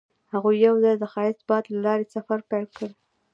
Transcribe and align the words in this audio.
هغوی 0.33 0.55
یوځای 0.67 0.95
د 0.99 1.03
ښایسته 1.13 1.45
باد 1.49 1.63
له 1.73 1.79
لارې 1.85 2.05
سفر 2.15 2.39
پیل 2.49 2.65
کړ. 2.77 2.89